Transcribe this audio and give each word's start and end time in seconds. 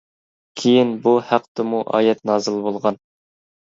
كېيىن 0.61 0.95
بۇ 1.05 1.13
ھەقتىمۇ 1.33 1.85
ئايەت 1.95 2.29
نازىل 2.33 2.63
بولغان. 2.69 3.03